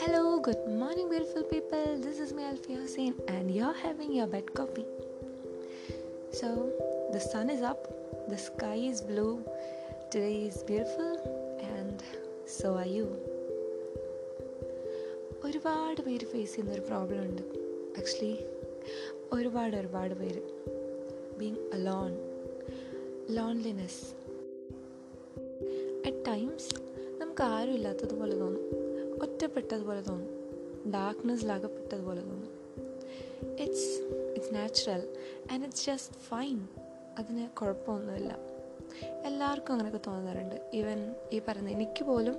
Hello, 0.00 0.38
good 0.38 0.68
morning, 0.68 1.10
beautiful 1.10 1.42
people. 1.42 1.98
This 1.98 2.20
is 2.20 2.32
me, 2.32 2.44
Alfia 2.44 2.76
Hussein, 2.76 3.14
and 3.26 3.50
you're 3.50 3.72
having 3.72 4.12
your 4.12 4.28
bed 4.28 4.54
coffee. 4.54 4.86
So, 6.30 6.70
the 7.12 7.18
sun 7.18 7.50
is 7.50 7.62
up, 7.62 7.88
the 8.28 8.38
sky 8.38 8.76
is 8.76 9.00
blue, 9.00 9.44
today 10.12 10.44
is 10.44 10.62
beautiful, 10.62 11.18
and 11.74 12.00
so 12.46 12.76
are 12.76 12.86
you. 12.86 13.08
ഒരുപാട് 15.44 16.00
പേര് 16.02 16.26
face 16.32 16.50
ചെയ്യുന്ന 16.50 16.72
ഒരു 16.72 16.84
problem 16.88 17.20
ഉണ്ട് 17.26 17.42
actually 17.98 18.34
ഒരുപാട് 19.32 19.76
ഒരുപാട് 19.76 20.14
പേര് 20.14 20.42
being 21.38 21.62
alone 21.72 22.12
loneliness 23.30 24.02
at 26.05 26.25
times 26.27 26.75
നമുക്ക് 27.17 27.41
ആരും 27.41 27.73
ഇല്ലാത്തതുപോലെ 27.73 28.39
തോന്നും. 28.39 28.61
ഒറ്റപ്പെട്ടതുപോലെ 29.21 30.01
തോന്നും. 30.01 30.29
ഡാർക്ക്നെസ്സിലകപ്പെട്ടതുപോലെ 30.91 32.21
തോന്നും. 32.21 32.49
It's 33.59 34.01
it's 34.35 34.55
natural 34.55 35.15
and 35.51 35.65
it's 35.65 35.85
just 35.85 36.15
fine 36.15 36.67
അതിന് 37.19 37.47
കുഴപ്പമൊന്നുമില്ല. 37.49 38.37
എല്ലാവർക്കും 39.25 39.73
അങ്ങനെയൊക്കെ 39.73 39.99
തോന്നാറുണ്ട്. 40.07 40.55
ഈവൻ 40.73 41.15
ഈ 41.33 41.41
പറയുന്ന 41.47 41.69
എനിക്ക് 41.69 42.05
പോലും 42.05 42.35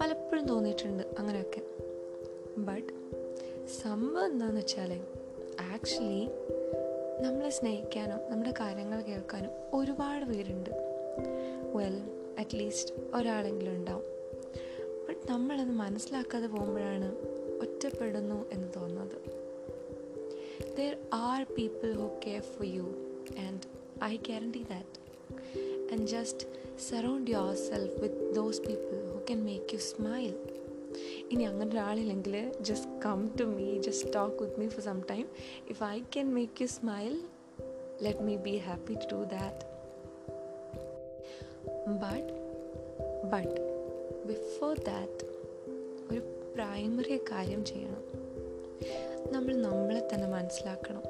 പലപ്പോഴും 0.00 0.46
തോന്നിയിട്ടുണ്ട് 0.46 1.02
അങ്ങനെയൊക്കെ. 1.18 1.60
ബട്ട് 2.58 2.92
സംഭവം 3.82 4.26
എന്താണെന്ന് 4.26 4.60
വെച്ചാൽ 4.60 5.00
ആക്ച്വലി 5.60 6.28
നമ്മളെ 7.20 7.50
സ്നേഹിക്കാനും 7.50 8.30
നമ്മുടെ 8.30 8.54
കാര്യങ്ങൾ 8.60 9.00
കേൾക്കാനും 9.00 9.50
ഒരുപാട് 9.74 10.24
പേരുണ്ട്. 10.24 10.70
വെൽ 11.74 12.19
അറ്റ്ലീസ്റ്റ് 12.40 12.94
ഒരാളെങ്കിലും 13.14 13.72
ഉണ്ടാവും. 13.72 14.04
ബട്ട് 15.08 15.32
നമ്മളത് 15.32 15.68
മനസ്സിലാക്കാതെ 15.68 16.46
പോകുമ്പോഴാണ് 16.46 17.08
ഒറ്റപ്പെടുന്നു 17.60 18.50
എന്ന് 18.50 18.68
തോന്നുന്നത്. 18.76 19.18
There 20.78 20.96
are 21.12 21.42
people 21.58 21.92
who 21.92 22.08
care 22.26 22.40
for 22.40 22.66
you 22.66 22.86
and 23.38 23.60
I 24.04 24.16
guarantee 24.16 24.62
that 24.70 24.96
and 25.92 26.06
just 26.06 26.46
surround 26.90 27.30
yourself 27.54 28.00
with 28.00 28.34
those 28.34 28.60
people 28.60 29.12
who 29.12 29.18
can 29.18 29.44
make 29.44 29.74
you 29.74 29.78
smile 29.78 30.34
ഇനി 31.30 31.44
അങ്ങനെ 31.44 31.70
ഒരാളില്ലെങ്കിൽ 31.70 32.52
just 32.60 33.00
come 33.04 33.30
to 33.40 33.44
me 33.44 33.78
just 33.78 34.14
talk 34.14 34.42
with 34.42 34.60
me 34.60 34.68
for 34.68 34.80
some 34.80 35.02
time 35.10 35.26
if 35.68 35.82
I 35.82 36.00
can 36.00 36.34
make 36.34 36.62
you 36.62 36.66
smile 36.66 37.20
let 38.02 38.20
me 38.20 38.36
be 38.36 38.56
happy 38.56 38.94
to 38.94 39.14
do 39.14 39.24
that 39.24 39.79
but 41.68 42.32
but 43.26 43.60
before 44.26 44.78
that 44.78 45.24
ഒരു 46.12 46.20
primary 46.54 47.16
കാര്യം 47.16 47.64
ചെയ്യണം. 47.64 48.04
നമ്മൾ 49.32 49.56
നമ്മളെ 49.56 50.08
തന്നെ 50.14 50.28
മനസ്സിലാക്കണം. 50.28 51.02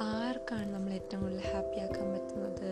ആർക്കാണ് 0.00 0.74
നമ്മൾ 0.74 0.92
ഏറ്റവും 0.92 1.22
കൂടുതൽ 1.22 1.40
ഹാപ്പിയാക്കാൻ 1.40 2.12
പറ്റുന്നത്? 2.12 2.63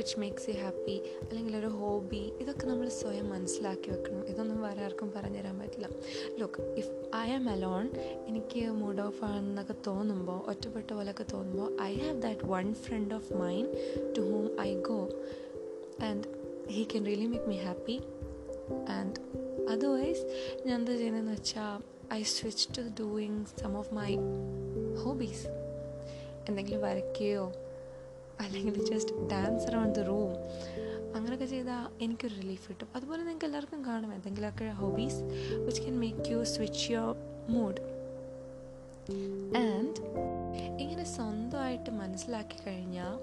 വിച്ച് 0.00 0.20
മേക്സ് 0.20 0.48
യു 0.50 0.54
ഹാപ്പി 0.62 0.94
അല്ലെങ്കിൽ 1.28 1.56
ഒരു 1.56 1.66
ഹോബി 1.66 2.32
ഇതൊക്കെ 2.40 2.66
നമ്മൾ 2.66 2.88
സ്വയം 3.00 3.28
മനസ്സിലാക്കി 3.28 3.88
വെക്കണം. 3.90 4.28
ഇതൊന്നും 4.28 4.62
വേറെ 4.62 4.82
ആർക്കും 4.84 5.12
പറഞ്ഞുതരാൻ 5.16 5.58
പറ്റില്ല. 5.58 5.86
Look 6.40 6.62
if 6.76 6.92
I 7.16 7.28
am 7.30 7.48
alone 7.48 7.86
എനിക്ക് 8.26 8.70
മൂഡ് 8.70 9.00
ഓഫ് 9.00 9.24
ആണെന്നൊക്കെ 9.24 9.74
തോന്നുമ്പോൾ 9.86 10.50
ഒറ്റപ്പെട്ട 10.50 10.92
പോലെയൊക്കെ 10.92 11.26
തോന്നുമ്പോൾ 11.32 11.82
I 11.82 11.92
have 11.94 12.22
that 12.22 12.40
one 12.46 12.74
friend 12.74 13.14
of 13.14 13.32
mind 13.34 13.70
to 14.16 14.20
whom 14.20 14.60
I 14.60 14.74
go 14.80 14.98
and 16.02 16.24
he 16.70 16.84
can 16.84 17.06
really 17.06 17.26
make 17.26 17.48
me 17.48 17.56
happy 17.56 17.96
and 18.88 19.16
otherwise 19.70 20.24
ഞാൻ 20.66 20.76
എന്താ 20.80 20.96
ചെയ്യുന്നതെന്ന് 20.96 21.32
വെച്ചാൽ 21.32 21.76
I 22.12 22.22
switch 22.22 22.68
to 22.78 22.82
doing 23.02 23.44
some 23.60 23.76
of 23.76 23.94
my 23.94 24.12
hobbies 25.04 25.46
എന്തെങ്കിലും 26.48 26.82
വരയ്ക്കുകയോ 26.82 27.44
അല്ലെങ്കിൽ 28.42 28.76
just 28.90 29.14
dance 29.32 29.66
around 29.70 29.94
the 29.98 30.04
room 30.10 30.34
അങ്ങനെയൊക്കെ 31.14 31.48
ചെയ്താൽ 31.54 31.84
എനിക്കൊരു 32.04 32.36
റിലീഫ് 32.42 32.66
കിട്ടും 32.68 32.88
അതുപോലെ 32.96 33.20
നിങ്ങൾക്ക് 33.22 33.48
എല്ലാവർക്കും 33.48 33.80
കാണും 33.84 34.12
എന്തെങ്കിലുമൊക്കെ 34.16 34.68
hobbies 34.82 35.20
which 35.66 35.80
can 35.82 35.98
make 36.04 36.28
you 36.32 36.40
switch 36.54 36.84
your 36.92 37.16
mood 37.48 37.80
and 39.64 39.98
ഇങ്ങനെ 40.82 41.06
സ്വന്തമായിട്ട് 41.16 41.92
മനസ്സിലാക്കി 42.02 42.58
കഴിഞ്ഞാൽ 42.66 43.16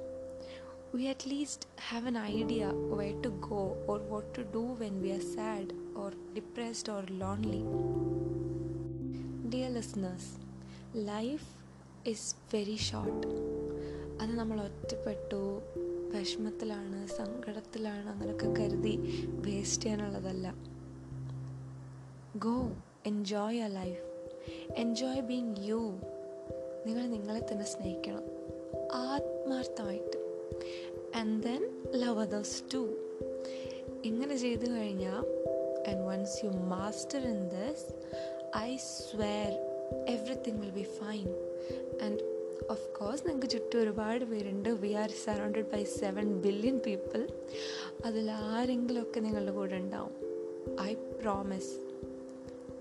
we 0.96 1.08
least 1.30 1.62
have 1.90 2.06
an 2.06 2.18
idea 2.18 2.68
where 2.92 3.18
to 3.26 3.30
go 3.48 3.62
or 3.88 3.98
what 4.12 4.28
to 4.34 4.44
do 4.56 4.64
when 4.82 4.96
we 5.02 5.10
are 5.12 5.26
sad 5.34 5.68
or 5.96 6.10
depressed 6.36 6.88
or 6.90 7.02
lonely. 7.22 7.64
Dear 9.50 9.70
listeners, 9.70 10.26
life 11.12 11.48
is 12.06 12.24
very 12.50 12.78
short. 12.80 13.22
അത് 14.22 14.32
നമ്മൾ 14.32 14.62
ഒറ്റപ്പെട്ടു 14.62 15.62
വിഷമത്തിലാണ് 16.18 17.08
സങ്കടത്തിലാണ് 17.08 18.10
അങ്ങനെയൊക്കെ 18.10 18.46
കരുതി 18.46 19.00
waste 19.30 19.84
ചെയ്യാനുള്ളതല്ല. 19.84 20.56
Go 22.38 22.74
enjoy 23.06 23.58
your 23.58 23.70
life 23.70 24.00
enjoy 24.72 25.22
being 25.22 25.56
you 25.60 26.00
നിങ്ങൾ 26.86 27.08
നിങ്ങളെ 27.08 27.48
തന്നെ 27.52 27.66
സ്നേഹിക്കണം. 27.66 28.24
ആത്മാർത്ഥമായിട്ട്. 28.94 30.18
And 31.16 31.44
then 31.44 31.84
love 31.92 32.22
others 32.22 32.64
too 32.74 32.98
ഇങ്ങനെ 34.04 34.38
ചെയ്തു 34.38 34.70
കഴിഞ്ഞാൽ 34.70 35.26
and 35.90 36.08
once 36.08 36.46
you 36.46 36.50
master 36.50 37.28
in 37.28 37.50
this 37.50 37.86
I 38.58 38.76
swear 38.76 39.52
everything 40.08 40.62
will 40.62 40.70
be 40.70 40.84
fine 40.84 41.28
and 42.04 42.37
of 42.70 43.00
course 43.00 43.24
നിങ്ങൾക്ക് 43.28 43.48
ചുറ്റും 43.48 43.82
ഒരുപാട് 43.82 44.26
പേരുണ്ട്. 44.26 44.70
We 44.70 44.92
are 44.94 45.10
surrounded 45.10 45.72
by 45.72 45.84
seven 45.84 46.42
billion 46.42 46.80
people 46.80 47.28
അതിൽ 48.06 48.32
ആരെങ്കിലുമൊക്കെ 48.32 49.20
നിങ്ങളുടെ 49.20 49.52
കൂടെ 49.52 49.76
ഉണ്ടാവും. 49.76 50.14
I 50.82 50.94
promise 50.94 51.74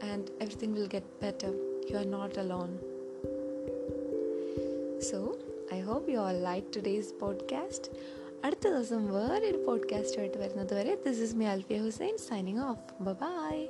and 0.05 0.27
everything 0.43 0.75
will 0.75 0.89
get 0.93 1.25
better 1.25 1.81
you 1.91 1.97
are 1.97 2.11
not 2.11 2.39
alone 2.39 2.71
so 5.01 5.39
I 5.75 5.81
hope 5.81 6.11
you 6.11 6.19
are 6.19 6.35
like 6.43 6.67
today's 6.77 7.15
podcast 7.21 7.93
അടുത്ത 8.45 8.69
ദിവസം 8.69 9.13
വേറൊരു 9.13 9.57
പോഡ്കാസ്റ്റുമായിട്ട് 9.57 10.39
വരുന്നത് 10.39 10.75
വരെ 10.75 10.95
this 11.07 11.21
is 11.21 11.37
me 11.37 11.45
Alfiya 11.45 11.79
Hussain 11.79 12.17
signing 12.17 12.59
off 12.59 13.03
bye 13.03 13.69